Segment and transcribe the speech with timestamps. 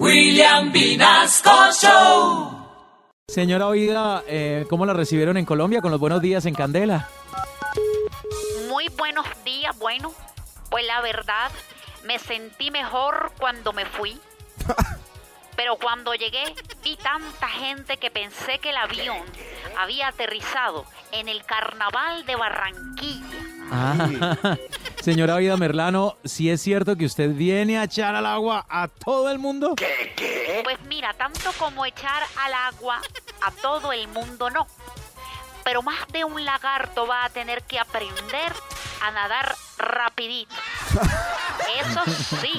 [0.00, 2.50] William Vinasco Show.
[3.28, 7.08] Señora Oida, eh, ¿cómo la recibieron en Colombia con los buenos días en Candela?
[8.68, 10.12] Muy buenos días, bueno,
[10.68, 11.50] pues la verdad,
[12.04, 14.18] me sentí mejor cuando me fui.
[15.56, 16.42] Pero cuando llegué
[16.82, 19.22] vi tanta gente que pensé que el avión
[19.78, 23.38] había aterrizado en el carnaval de Barranquilla.
[23.70, 24.08] Ah,
[25.04, 29.30] señora Oida Merlano, ¿sí es cierto que usted viene a echar al agua a todo
[29.30, 29.74] el mundo?
[29.76, 33.02] Pues mira, tanto como echar al agua
[33.42, 34.66] a todo el mundo no.
[35.62, 38.54] Pero más de un lagarto va a tener que aprender
[39.02, 40.54] a nadar rapidito.
[41.80, 42.00] Eso
[42.40, 42.58] sí,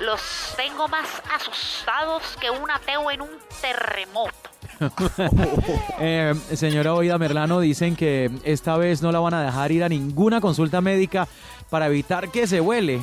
[0.00, 0.20] los
[0.58, 3.30] tengo más asustados que un ateo en un
[3.62, 4.39] terremoto.
[6.02, 9.88] Eh, señora Oida Merlano, dicen que esta vez no la van a dejar ir a
[9.88, 11.28] ninguna consulta médica
[11.68, 13.00] para evitar que se huele.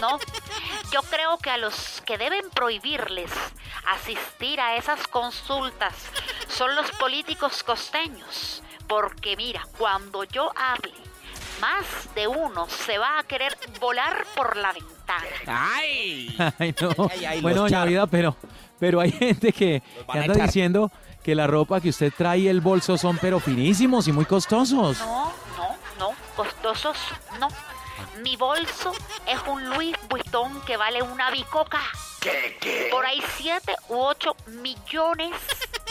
[0.00, 0.18] No,
[0.92, 3.30] yo creo que a los que deben prohibirles
[3.86, 5.94] asistir a esas consultas
[6.48, 8.62] son los políticos costeños.
[8.86, 10.94] Porque mira, cuando yo hable,
[11.60, 15.26] más de uno se va a querer volar por la ventana.
[15.46, 16.36] ¡Ay!
[16.58, 17.08] Ay, no.
[17.10, 18.36] Ay, ay, bueno, doña Vida, pero,
[18.78, 20.90] pero hay gente que, que anda diciendo
[21.22, 24.98] que la ropa que usted trae y el bolso son pero finísimos y muy costosos.
[24.98, 26.96] No, no, no, costosos
[27.40, 27.48] no.
[28.22, 28.92] Mi bolso
[29.26, 31.80] es un Louis Vuitton que vale una bicoca.
[32.90, 35.32] Por ahí 7 u 8 millones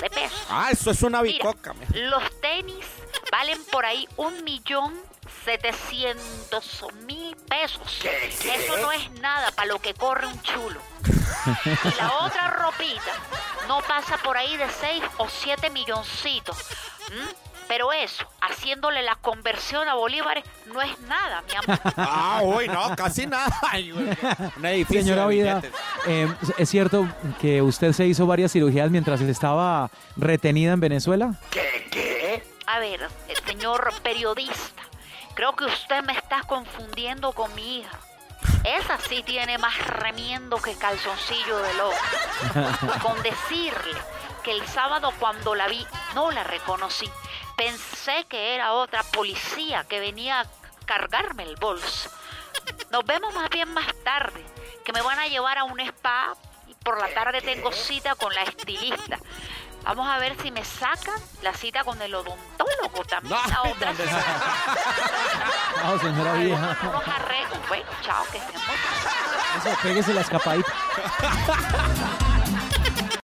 [0.02, 0.46] de pesos.
[0.50, 1.74] Ah, eso es una bicoca.
[1.94, 2.86] los tenis
[3.32, 4.94] valen por ahí un millón
[5.48, 8.04] setecientos mil pesos.
[8.04, 10.82] Eso no es nada para lo que corre un chulo.
[11.64, 13.14] Y la otra ropita
[13.70, 16.58] no pasa por ahí de 6 o 7 milloncitos.
[17.70, 21.80] Pero eso, haciéndole la conversión a bolívares, no es nada, mi amor.
[21.96, 23.58] Ah, uy, no, casi nada.
[23.72, 23.92] Ay,
[24.64, 25.62] edificio Señora de Vida,
[26.08, 27.08] eh, ¿es cierto
[27.40, 31.36] que usted se hizo varias cirugías mientras estaba retenida en Venezuela?
[32.70, 34.84] A ver, eh, señor periodista,
[35.38, 38.00] creo que usted me está confundiendo con mi hija.
[38.64, 41.96] Esa sí tiene más remiendo que calzoncillo de loco.
[43.04, 44.00] Con decirle
[44.42, 47.08] que el sábado cuando la vi no la reconocí.
[47.56, 50.46] Pensé que era otra policía que venía a
[50.88, 52.10] cargarme el bolso.
[52.90, 54.44] Nos vemos más bien más tarde,
[54.84, 56.36] que me van a llevar a un spa
[56.68, 59.20] y por la tarde tengo cita con la estilista.
[59.84, 63.40] Vamos a ver si me sacan la cita con el odontólogo también.
[63.42, 64.44] No, la otra ¿dónde semana.
[65.84, 66.78] No, señora Algunos Vida.
[66.84, 67.60] nuevos arreglos.
[67.70, 68.52] Bueno, chao, que bien.
[69.58, 70.72] Eso, pégese la escapadita.